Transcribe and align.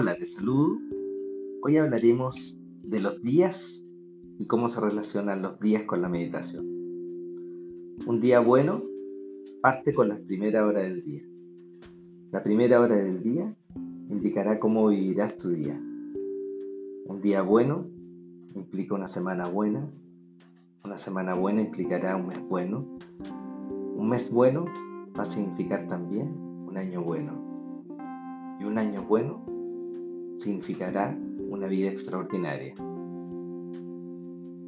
Hola, 0.00 0.14
te 0.14 0.26
saludo. 0.26 0.78
Hoy 1.60 1.76
hablaremos 1.76 2.56
de 2.84 3.00
los 3.00 3.20
días 3.20 3.84
y 4.38 4.46
cómo 4.46 4.68
se 4.68 4.80
relacionan 4.80 5.42
los 5.42 5.58
días 5.58 5.82
con 5.86 6.02
la 6.02 6.08
meditación. 6.08 6.64
Un 8.06 8.20
día 8.20 8.38
bueno 8.38 8.80
parte 9.60 9.92
con 9.92 10.08
la 10.08 10.16
primera 10.16 10.64
hora 10.64 10.82
del 10.82 11.02
día. 11.02 11.24
La 12.30 12.44
primera 12.44 12.80
hora 12.80 12.94
del 12.94 13.24
día 13.24 13.52
indicará 14.08 14.60
cómo 14.60 14.86
vivirás 14.86 15.36
tu 15.36 15.48
día. 15.48 15.76
Un 17.06 17.20
día 17.20 17.42
bueno 17.42 17.84
implica 18.54 18.94
una 18.94 19.08
semana 19.08 19.48
buena. 19.48 19.84
Una 20.84 20.98
semana 20.98 21.34
buena 21.34 21.62
implicará 21.62 22.14
un 22.14 22.28
mes 22.28 22.40
bueno. 22.48 22.86
Un 23.96 24.08
mes 24.08 24.30
bueno 24.30 24.66
va 25.18 25.22
a 25.22 25.26
significar 25.26 25.88
también 25.88 26.28
un 26.68 26.76
año 26.76 27.02
bueno. 27.02 27.32
Y 28.60 28.64
un 28.64 28.78
año 28.78 29.02
bueno 29.02 29.57
significará 30.38 31.18
una 31.50 31.66
vida 31.66 31.90
extraordinaria. 31.90 32.74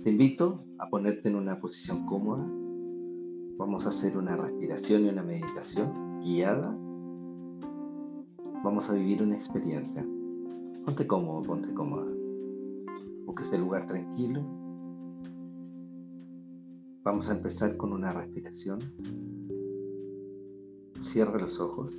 Te 0.03 0.11
invito 0.11 0.65
a 0.79 0.89
ponerte 0.91 1.29
en 1.29 1.37
una 1.37 1.61
posición 1.61 2.05
cómoda. 2.07 2.47
Vamos 3.57 3.87
a 3.87 3.91
hacer 3.91 4.17
una 4.17 4.37
respiración 4.37 5.05
y 5.05 5.09
una 5.09 5.23
meditación 5.23 6.21
guiada. 6.21 6.77
Vamos 8.65 8.91
a 8.91 8.95
vivir 8.95 9.23
una 9.23 9.37
experiencia. 9.37 10.05
Ponte 10.85 11.07
cómodo, 11.07 11.43
ponte 11.43 11.73
cómoda. 11.73 12.11
Busca 13.27 13.43
ese 13.43 13.59
lugar 13.59 13.87
tranquilo. 13.87 14.43
Vamos 17.05 17.29
a 17.29 17.37
empezar 17.37 17.77
con 17.77 17.93
una 17.93 18.11
respiración. 18.11 18.79
Cierra 20.99 21.39
los 21.39 21.61
ojos 21.61 21.99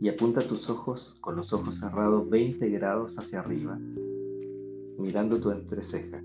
y 0.00 0.08
apunta 0.08 0.40
tus 0.40 0.70
ojos 0.70 1.16
con 1.20 1.34
los 1.36 1.52
ojos 1.52 1.78
cerrados 1.78 2.28
20 2.30 2.68
grados 2.70 3.18
hacia 3.18 3.40
arriba, 3.40 3.78
mirando 4.98 5.40
tu 5.40 5.50
entreceja. 5.50 6.22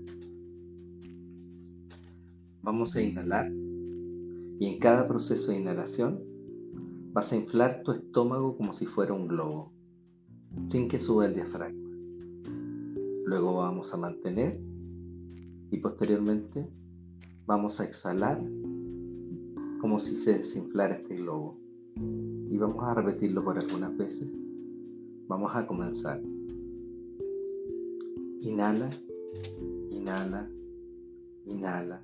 Vamos 2.62 2.94
a 2.94 3.02
inhalar 3.02 3.50
y 4.60 4.66
en 4.66 4.78
cada 4.78 5.08
proceso 5.08 5.50
de 5.50 5.58
inhalación 5.58 6.22
vas 7.12 7.32
a 7.32 7.36
inflar 7.36 7.82
tu 7.82 7.92
estómago 7.92 8.56
como 8.56 8.72
si 8.72 8.86
fuera 8.86 9.12
un 9.12 9.26
globo, 9.26 9.72
sin 10.68 10.88
que 10.88 10.98
suba 10.98 11.26
el 11.26 11.34
diafragma. 11.34 11.90
Luego 13.24 13.56
vamos 13.56 13.92
a 13.92 13.96
mantener 13.96 14.60
y 15.70 15.78
posteriormente 15.78 16.68
vamos 17.46 17.80
a 17.80 17.84
exhalar 17.84 18.40
como 19.80 19.98
si 19.98 20.14
se 20.14 20.38
desinflara 20.38 20.96
este 20.96 21.16
globo 21.16 21.63
y 21.96 22.56
vamos 22.56 22.82
a 22.84 22.94
repetirlo 22.94 23.42
por 23.44 23.58
algunas 23.58 23.96
veces. 23.96 24.28
Vamos 25.28 25.54
a 25.54 25.66
comenzar. 25.66 26.20
Inhala, 28.40 28.88
inhala, 29.90 30.48
inhala, 31.46 32.00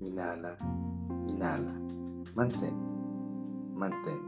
inhala, 0.00 0.56
inhala. 1.26 1.80
Mantén, 2.34 2.74
mantén, 3.74 4.20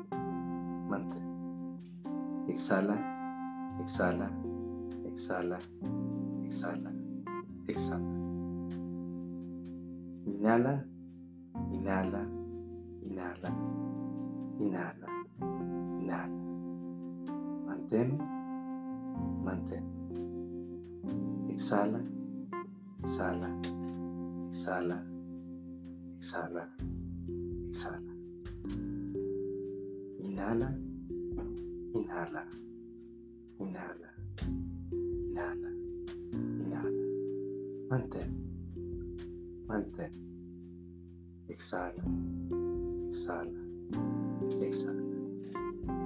mantén. 0.88 1.26
Exhala, 2.48 2.96
exhala, 3.80 4.30
exhala, 5.04 5.58
exhala, 6.44 6.92
exhala. 7.66 8.16
Inhala, 10.26 10.84
inhala, 11.72 12.28
inhala, 13.02 13.75
inhala. 14.58 15.16
Mantén, 17.66 18.18
mantén. 19.44 19.84
Exhala, 21.48 22.00
exhala, 23.02 23.48
exhala, 24.50 24.98
exhala, 26.18 26.64
exhala. 27.70 28.12
Inhala, 30.18 30.68
inhala, 31.94 32.42
inhala, 33.60 34.10
inhala, 35.30 35.70
inhala. 36.60 36.90
Mantén, 37.90 38.30
mantén. 39.68 40.12
Exhala, 41.48 42.02
exhala, 43.08 43.65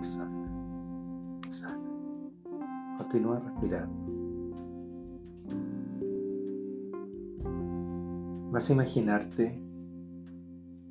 exhala, 0.01 0.31
exhala. 1.47 1.79
Continúa 2.99 3.41
respirando. 3.41 4.11
Vas 8.53 8.69
a 8.69 8.73
imaginarte 8.73 9.63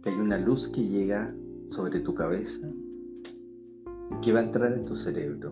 que 0.01 0.09
hay 0.09 0.15
una 0.15 0.37
luz 0.37 0.69
que 0.69 0.87
llega 0.87 1.33
sobre 1.65 1.99
tu 1.99 2.13
cabeza 2.13 2.67
y 4.11 4.21
que 4.21 4.31
va 4.33 4.39
a 4.39 4.43
entrar 4.43 4.71
en 4.73 4.85
tu 4.85 4.95
cerebro. 4.95 5.51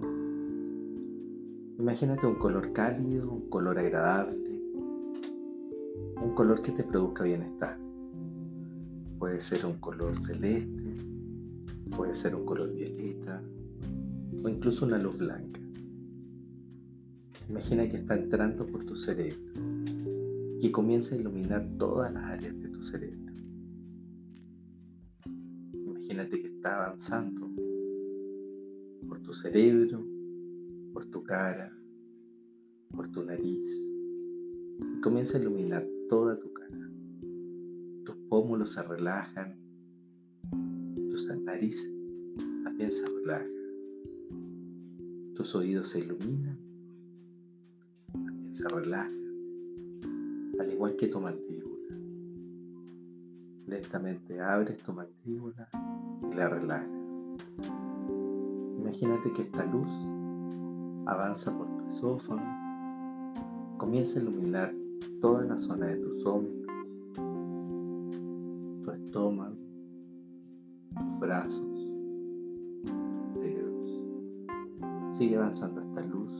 Imagínate 1.80 2.26
un 2.26 2.36
color 2.36 2.72
cálido, 2.72 3.32
un 3.32 3.50
color 3.50 3.78
agradable, 3.78 4.62
un 6.22 6.34
color 6.34 6.62
que 6.62 6.72
te 6.72 6.84
produzca 6.84 7.24
bienestar. 7.24 7.78
Puede 9.20 9.40
ser 9.40 9.66
un 9.66 9.74
color 9.80 10.18
celeste, 10.20 10.77
puede 11.90 12.14
ser 12.14 12.36
un 12.36 12.46
color 12.46 12.74
violeta 12.74 13.42
o 14.44 14.50
incluso 14.50 14.86
una 14.86 14.98
luz 14.98 15.18
blanca. 15.18 15.60
Imagina 17.50 17.88
que 17.88 17.98
está 17.98 18.16
entrando 18.16 18.66
por 18.66 18.86
tu 18.86 18.96
cerebro 18.96 19.38
y 20.60 20.70
comienza 20.72 21.16
a 21.16 21.18
iluminar 21.18 21.68
todas 21.78 22.14
las 22.14 22.24
áreas 22.24 22.60
de 22.60 22.70
tu 22.70 22.84
cerebro. 22.84 23.34
Imagínate 25.74 26.42
que 26.42 26.48
está 26.48 26.86
avanzando 26.86 27.50
por 29.08 29.22
tu 29.22 29.34
cerebro, 29.34 30.04
por 30.94 31.06
tu 31.06 31.24
cara, 31.24 31.72
por 32.92 33.10
tu 33.12 33.24
nariz 33.24 33.72
y 34.80 35.02
comienza 35.02 35.38
a 35.38 35.42
iluminar 35.42 35.86
toda 36.10 36.38
tu 36.40 36.52
cara. 36.54 36.92
Tus 38.04 38.16
pómulos 38.30 38.74
se 38.74 38.84
relajan, 38.84 39.56
tus 41.28 41.42
nariz 41.44 41.92
también 42.64 42.92
se 42.92 43.04
relaja, 43.06 43.46
tus 45.36 45.54
oídos 45.56 45.90
se 45.90 46.00
iluminan 46.00 46.68
se 48.58 48.68
relaja, 48.70 49.12
al 50.60 50.72
igual 50.72 50.96
que 50.96 51.08
tu 51.10 51.20
mandíbula. 51.20 51.96
Lentamente 53.68 54.42
abres 54.42 54.82
tu 54.82 54.94
mandíbula 54.94 55.70
y 56.32 56.34
la 56.34 56.50
relajas. 56.50 56.90
Imagínate 58.80 59.32
que 59.34 59.44
esta 59.44 59.64
luz 59.66 59.88
avanza 61.06 61.56
por 61.56 61.68
tu 61.78 61.88
esófago, 61.88 62.42
comienza 63.78 64.18
a 64.18 64.24
iluminar 64.24 64.74
toda 65.22 65.44
la 65.44 65.58
zona 65.58 65.86
de 65.86 65.98
tus 65.98 66.26
hombros, 66.26 66.57
Sigue 75.18 75.36
avanzando 75.36 75.82
esta 75.82 76.06
luz, 76.06 76.32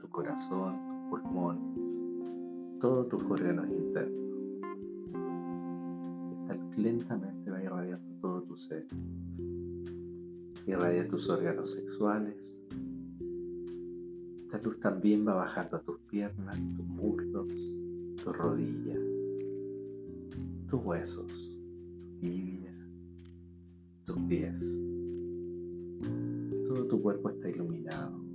tu 0.00 0.08
corazón, 0.08 0.74
pulmones, 1.08 2.80
todos 2.80 3.06
tus 3.06 3.22
órganos 3.22 3.68
internos. 3.68 4.26
Esta 6.32 6.56
luz 6.56 6.76
lentamente 6.78 7.48
va 7.48 7.62
irradiando 7.62 8.20
todo 8.20 8.42
tu 8.42 8.56
ser. 8.56 8.84
Irradia 10.66 11.06
tus 11.06 11.28
órganos 11.28 11.70
sexuales. 11.70 12.58
Esta 14.46 14.60
luz 14.62 14.80
también 14.80 15.24
va 15.24 15.34
bajando 15.34 15.76
a 15.76 15.82
tus 15.82 16.00
piernas, 16.10 16.56
tus 16.74 16.86
muslos, 16.86 17.52
tus 18.16 18.36
rodillas, 18.36 18.98
tus 20.68 20.84
huesos, 20.84 21.56
tu 22.00 22.18
tibia, 22.18 22.74
tus 24.06 24.18
pies. 24.22 24.95
Tu 26.96 27.02
cuerpo 27.02 27.28
está 27.28 27.50
iluminado 27.50 28.26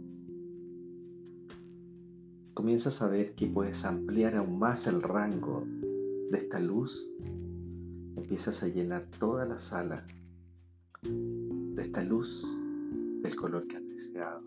comienzas 2.54 3.02
a 3.02 3.08
ver 3.08 3.34
que 3.34 3.48
puedes 3.48 3.84
ampliar 3.86 4.36
aún 4.36 4.60
más 4.60 4.86
el 4.86 5.02
rango 5.02 5.66
de 6.30 6.38
esta 6.38 6.60
luz, 6.60 7.12
empiezas 8.16 8.62
a 8.62 8.68
llenar 8.68 9.08
toda 9.18 9.48
la 9.48 9.58
sala 9.58 10.06
de 11.02 11.82
esta 11.82 12.04
luz 12.04 12.46
del 13.24 13.36
color 13.36 13.66
que 13.66 13.78
has 13.78 13.88
deseado. 13.88 14.44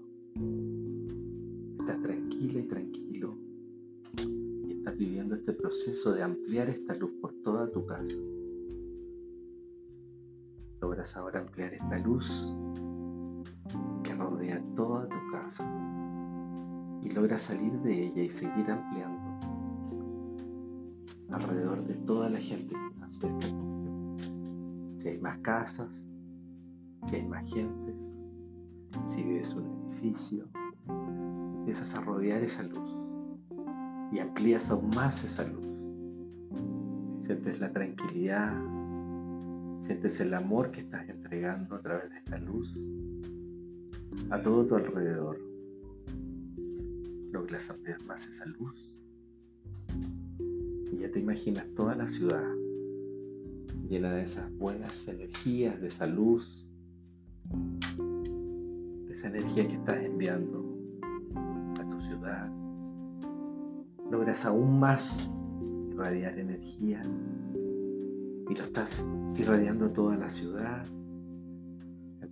Estás 1.80 2.02
tranquila 2.02 2.60
y 2.60 2.68
tranquilo 2.68 3.36
y 4.68 4.74
estás 4.74 4.96
viviendo 4.96 5.34
este 5.34 5.52
proceso 5.52 6.12
de 6.12 6.22
ampliar 6.22 6.68
esta 6.68 6.94
luz 6.94 7.10
por 7.20 7.32
toda 7.42 7.68
tu 7.72 7.84
casa. 7.84 8.16
Logras 10.80 11.16
ahora 11.16 11.40
ampliar 11.40 11.74
esta 11.74 11.98
luz 11.98 12.54
rodea 14.14 14.62
toda 14.74 15.08
tu 15.08 15.16
casa 15.30 15.64
y 17.02 17.10
logras 17.10 17.42
salir 17.42 17.72
de 17.80 18.06
ella 18.06 18.22
y 18.22 18.28
seguir 18.28 18.70
ampliando 18.70 19.38
alrededor 21.30 21.84
de 21.84 21.94
toda 21.94 22.30
la 22.30 22.38
gente 22.38 22.74
que 22.74 22.86
está 22.94 23.10
cerca 23.10 23.46
Si 24.94 25.08
hay 25.08 25.18
más 25.18 25.38
casas, 25.38 25.90
si 27.02 27.16
hay 27.16 27.26
más 27.26 27.46
gente, 27.52 27.94
si 29.06 29.22
vives 29.22 29.54
un 29.54 29.66
edificio, 29.88 30.48
empiezas 31.58 31.94
a 31.94 32.00
rodear 32.00 32.42
esa 32.42 32.62
luz 32.62 32.98
y 34.12 34.18
amplías 34.20 34.70
aún 34.70 34.90
más 34.94 35.24
esa 35.24 35.44
luz. 35.44 35.66
Sientes 37.20 37.58
la 37.58 37.72
tranquilidad, 37.72 38.54
sientes 39.80 40.20
el 40.20 40.32
amor 40.34 40.70
que 40.70 40.80
estás 40.80 41.08
entregando 41.08 41.74
a 41.74 41.80
través 41.80 42.10
de 42.10 42.18
esta 42.18 42.38
luz 42.38 42.74
a 44.30 44.42
todo 44.42 44.66
tu 44.66 44.76
alrededor. 44.76 45.38
Logras 47.32 47.70
ampliar 47.70 48.02
más 48.04 48.26
esa 48.26 48.46
luz 48.46 48.90
y 50.92 50.98
ya 50.98 51.10
te 51.10 51.20
imaginas 51.20 51.66
toda 51.74 51.96
la 51.96 52.06
ciudad 52.06 52.48
llena 53.88 54.14
de 54.14 54.22
esas 54.22 54.50
buenas 54.56 55.06
energías, 55.08 55.80
de 55.80 55.88
esa 55.88 56.06
luz, 56.06 56.66
de 59.06 59.12
esa 59.12 59.28
energía 59.28 59.68
que 59.68 59.74
estás 59.74 60.02
enviando 60.02 60.64
a 61.80 61.88
tu 61.88 62.00
ciudad. 62.00 62.50
Logras 64.10 64.44
aún 64.44 64.78
más 64.78 65.30
irradiar 65.90 66.38
energía 66.38 67.02
y 68.48 68.54
lo 68.54 68.62
estás 68.62 69.04
irradiando 69.36 69.86
a 69.86 69.92
toda 69.92 70.16
la 70.16 70.28
ciudad. 70.28 70.86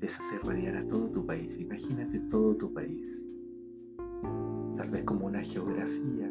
Empiezas 0.03 0.33
a 0.33 0.35
irradiar 0.35 0.77
a 0.77 0.89
todo 0.89 1.09
tu 1.11 1.25
país. 1.25 1.57
Imagínate 1.61 2.19
todo 2.29 2.57
tu 2.57 2.73
país. 2.73 3.25
Tal 4.77 4.91
vez 4.91 5.05
como 5.05 5.27
una 5.27 5.43
geografía 5.43 6.29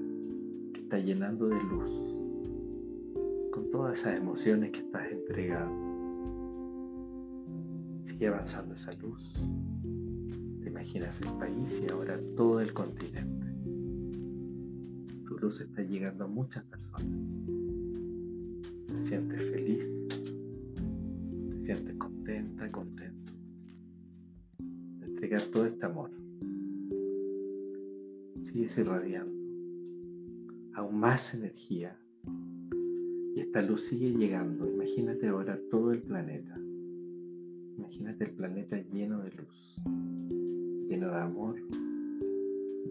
que 0.74 0.82
está 0.82 1.00
llenando 1.00 1.48
de 1.48 1.64
luz 1.64 2.12
todas 3.72 4.00
esas 4.00 4.18
emociones 4.18 4.72
que 4.72 4.80
estás 4.80 5.12
entregando. 5.12 5.92
Sigue 8.02 8.28
avanzando 8.28 8.74
esa 8.74 8.94
luz. 8.96 9.34
Te 10.62 10.68
imaginas 10.70 11.22
el 11.22 11.32
país 11.38 11.82
y 11.82 11.92
ahora 11.92 12.20
todo 12.36 12.60
el 12.60 12.74
continente. 12.74 13.48
Tu 15.26 15.38
luz 15.38 15.62
está 15.62 15.82
llegando 15.82 16.26
a 16.26 16.28
muchas 16.28 16.64
personas. 16.66 17.40
Te 18.88 19.06
sientes 19.06 19.40
feliz. 19.52 19.90
Te 21.50 21.64
sientes 21.64 21.96
contenta, 21.96 22.72
contento. 22.72 23.21
Todo 25.52 25.66
este 25.66 25.86
amor. 25.86 26.12
Sigues 28.42 28.78
irradiando 28.78 29.42
aún 30.74 31.00
más 31.00 31.34
energía 31.34 31.98
y 33.36 33.40
esta 33.40 33.62
luz 33.62 33.86
sigue 33.86 34.18
llegando. 34.18 34.70
Imagínate 34.70 35.28
ahora 35.28 35.60
todo 35.70 35.92
el 35.92 36.02
planeta. 36.02 36.58
Imagínate 37.78 38.26
el 38.26 38.32
planeta 38.32 38.78
lleno 38.78 39.22
de 39.22 39.32
luz, 39.32 39.76
lleno 40.88 41.10
de 41.10 41.20
amor, 41.20 41.56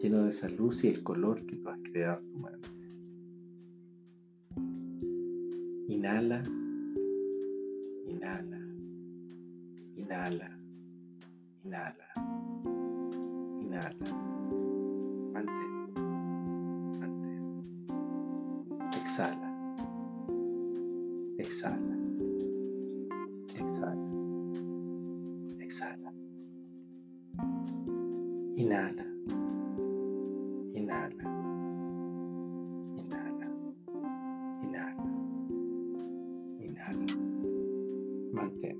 lleno 0.03 0.25
de 0.25 0.31
esa 0.31 0.49
luz 0.49 0.85
y 0.85 0.89
el 0.89 1.03
color 1.03 1.45
que 1.47 1.57
tú 1.57 1.69
has 1.69 1.79
creado 1.81 2.21
en 2.21 2.31
tu 2.31 2.39
mente. 2.39 2.69
Inhala, 5.89 6.43
inhala, 8.07 8.61
inhala, 9.97 10.59
inhala, 11.65 12.13
inhala. 13.81 14.13
Mantén, 15.33 15.73
mantén. 17.01 17.41
Exhala. 18.99 19.49
Exhala. 21.39 21.95
Exhala. 23.59 24.07
Exhala. 25.65 26.11
Inhala. 28.57 29.07
Inhala. 30.75 31.25
Inhala. 33.01 33.47
Inhala. 34.65 35.05
Inhala. 36.61 37.15
Mantén. 38.37 38.77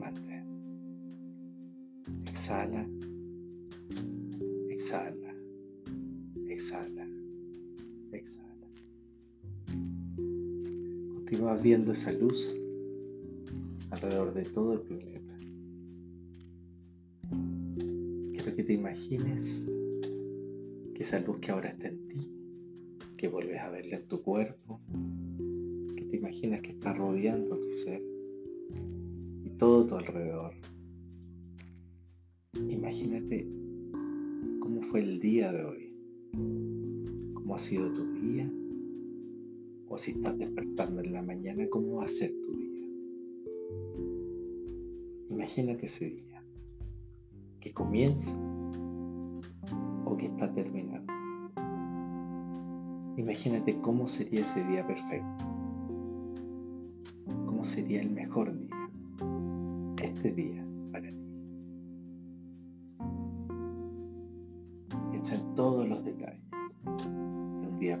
Mantén. 0.00 0.44
Exhala. 2.26 2.82
Exhala. 4.82 5.32
Exhala. 6.48 7.06
Exhala. 8.10 8.66
Continúa 11.14 11.56
viendo 11.56 11.92
esa 11.92 12.10
luz 12.10 12.60
alrededor 13.90 14.34
de 14.34 14.42
todo 14.42 14.72
el 14.72 14.80
planeta. 14.80 15.38
Quiero 18.32 18.56
que 18.56 18.64
te 18.64 18.72
imagines 18.72 19.70
que 20.96 21.02
esa 21.04 21.20
luz 21.20 21.38
que 21.38 21.52
ahora 21.52 21.68
está 21.68 21.86
en 21.86 22.08
ti, 22.08 22.28
que 23.16 23.28
vuelves 23.28 23.60
a 23.60 23.70
verla 23.70 23.98
en 23.98 24.08
tu 24.08 24.20
cuerpo, 24.20 24.80
que 25.94 26.06
te 26.06 26.16
imaginas 26.16 26.60
que 26.60 26.72
está 26.72 26.92
rodeando 26.92 27.56
tu 27.56 27.72
ser 27.74 28.02
y 29.44 29.50
todo 29.50 29.86
tu 29.86 29.94
alrededor. 29.94 30.54
Imagínate 32.68 33.61
fue 34.92 35.00
el 35.00 35.20
día 35.20 35.50
de 35.50 35.64
hoy, 35.64 35.94
cómo 37.32 37.54
ha 37.54 37.58
sido 37.58 37.90
tu 37.94 38.12
día 38.12 38.46
o 39.88 39.96
si 39.96 40.10
estás 40.10 40.36
despertando 40.36 41.00
en 41.00 41.14
la 41.14 41.22
mañana, 41.22 41.66
¿cómo 41.70 41.96
va 41.96 42.04
a 42.04 42.08
ser 42.08 42.30
tu 42.30 42.58
día? 42.58 42.86
Imagínate 45.30 45.86
ese 45.86 46.10
día, 46.10 46.44
que 47.58 47.72
comienza 47.72 48.36
o 50.04 50.14
que 50.14 50.26
está 50.26 50.52
terminando. 50.52 51.10
Imagínate 53.16 53.80
cómo 53.80 54.06
sería 54.06 54.42
ese 54.42 54.62
día 54.64 54.86
perfecto, 54.86 55.44
cómo 57.46 57.64
sería 57.64 58.02
el 58.02 58.10
mejor 58.10 58.54
día, 58.58 58.90
este 60.02 60.32
día 60.32 60.66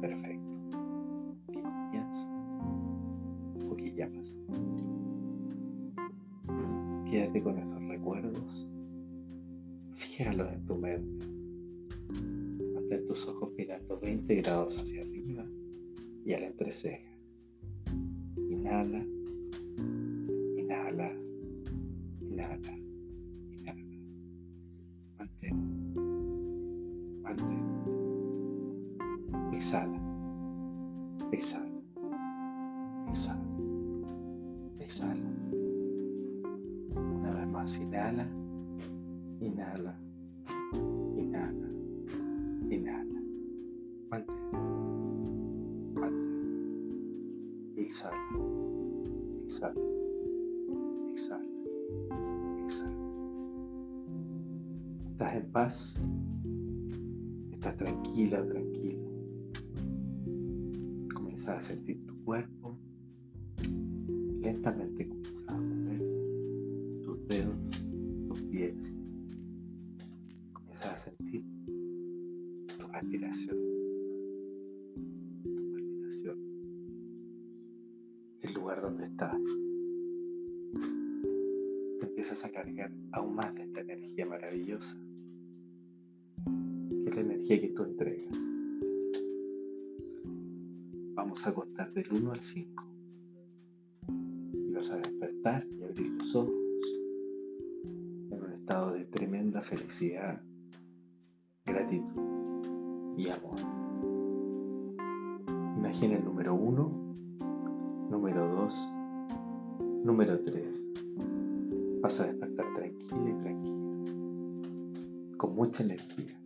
perfecto. 0.00 0.52
ya 3.94 4.10
pasó. 4.10 4.34
Quédate 7.10 7.42
con 7.42 7.58
esos 7.58 7.82
recuerdos, 7.88 8.70
fíjalos 9.94 10.52
en 10.52 10.66
tu 10.66 10.76
mente. 10.76 11.26
Mantén 12.74 13.04
tus 13.06 13.26
ojos 13.26 13.50
mirando 13.56 13.98
20 14.00 14.34
grados 14.36 14.78
hacia 14.78 15.02
arriba 15.02 15.44
y 16.24 16.32
a 16.32 16.40
la 16.40 16.46
entreceja. 16.46 17.10
Inhala, 18.48 19.04
Exhala, 29.72 29.96
exhala, 31.32 31.80
exhala. 33.08 33.46
Exhala. 34.78 35.30
Una 36.94 37.30
vez 37.32 37.46
más, 37.48 37.78
inhala, 37.80 38.28
inhala, 39.40 39.98
inhala, 41.16 41.68
inhala. 42.68 43.20
Mantén, 44.10 44.36
mantén. 45.94 47.72
Exhala, 47.78 48.20
exhala, 49.44 49.80
exhala, 51.12 51.48
exhala. 52.60 53.00
Estás 55.12 55.34
en 55.34 55.46
paz, 55.50 55.98
estás 57.52 57.74
tranquila, 57.78 58.46
tranquilo. 58.46 58.71
Comienza 61.42 61.58
a 61.58 61.74
sentir 61.74 62.06
tu 62.06 62.24
cuerpo 62.24 62.78
lentamente 64.42 65.08
comienzas 65.08 65.44
a 65.48 65.58
mover 65.58 67.02
tus 67.02 67.26
dedos, 67.26 67.88
tus 68.28 68.42
pies. 68.42 69.02
Comienzas 70.52 70.86
a 70.86 70.96
sentir 70.96 71.44
tu 72.78 72.86
respiración, 72.86 73.56
tu 75.42 75.74
respiración, 75.74 76.38
el 78.42 78.54
lugar 78.54 78.80
donde 78.80 79.02
estás. 79.02 79.40
Te 81.98 82.06
empiezas 82.06 82.44
a 82.44 82.52
cargar 82.52 82.92
aún 83.10 83.34
más 83.34 83.52
de 83.56 83.62
esta 83.64 83.80
energía 83.80 84.26
maravillosa. 84.26 84.96
es 87.04 87.16
la 87.16 87.20
energía 87.20 87.60
que 87.60 87.68
tú 87.70 87.82
entregas. 87.82 88.51
Vamos 91.32 91.46
a 91.46 91.54
contar 91.54 91.90
del 91.94 92.12
1 92.12 92.30
al 92.30 92.40
5. 92.40 92.84
Y 94.52 94.70
vas 94.74 94.90
a 94.90 94.96
despertar 94.96 95.66
y 95.66 95.82
abrir 95.82 96.12
los 96.20 96.36
ojos 96.36 96.52
en 98.30 98.38
un 98.38 98.52
estado 98.52 98.92
de 98.92 99.06
tremenda 99.06 99.62
felicidad, 99.62 100.42
gratitud 101.64 103.16
y 103.16 103.30
amor. 103.30 103.56
Imagina 105.78 106.18
el 106.18 106.24
número 106.26 106.54
1, 106.54 108.08
número 108.10 108.48
2, 108.48 108.94
número 110.04 110.38
3. 110.38 110.84
Vas 112.02 112.20
a 112.20 112.26
despertar 112.26 112.74
tranquila 112.74 113.30
y 113.30 113.38
tranquila, 113.38 114.04
con 115.38 115.54
mucha 115.54 115.82
energía. 115.82 116.38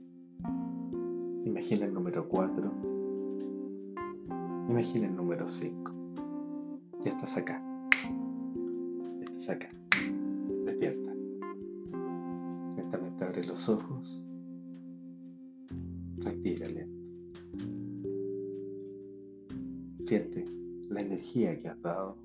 Imagina 1.45 1.87
el 1.87 1.93
número 1.93 2.29
4. 2.29 2.96
Imagina 4.69 5.07
el 5.07 5.15
número 5.15 5.47
5. 5.47 5.95
Ya 7.05 7.13
estás 7.13 7.37
acá. 7.37 7.63
Ya 8.03 9.23
estás 9.23 9.49
acá. 9.51 9.69
Despierta. 10.65 11.15
Lentamente 12.77 13.25
abre 13.25 13.45
los 13.45 13.69
ojos. 13.69 14.21
Respira 16.19 16.69
lento. 16.69 16.97
Siente 20.01 20.45
la 20.89 21.01
energía 21.01 21.57
que 21.57 21.69
has 21.69 21.81
dado 21.81 22.17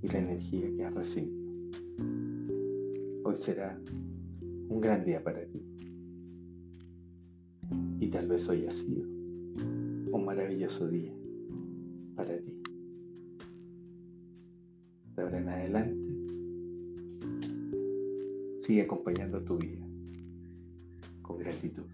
y 0.00 0.08
la 0.08 0.18
energía 0.20 0.70
que 0.76 0.84
has 0.84 0.94
recibido. 0.94 1.42
Hoy 3.24 3.34
será 3.34 3.80
un 4.68 4.80
gran 4.80 5.04
día 5.04 5.24
para 5.24 5.44
ti. 5.44 5.60
Y 7.98 8.06
tal 8.10 8.28
vez 8.28 8.48
hoy 8.48 8.64
ha 8.66 8.70
sido 8.70 9.02
un 9.08 10.24
maravilloso 10.24 10.88
día 10.88 11.12
para 12.14 12.38
ti. 12.38 12.62
De 15.16 15.22
ahora 15.22 15.38
en 15.38 15.48
adelante, 15.48 16.12
sigue 18.62 18.82
acompañando 18.82 19.42
tu 19.42 19.58
vida 19.58 19.86
con 21.22 21.38
gratitud. 21.38 21.84